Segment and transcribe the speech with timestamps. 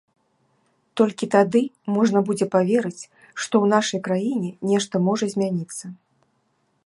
[0.99, 1.61] Толькі тады
[1.97, 3.03] можна будзе паверыць,
[3.41, 5.85] што ў нашай краіне нешта можа змяніцца.